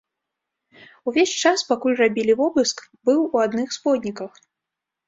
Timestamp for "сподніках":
3.81-4.31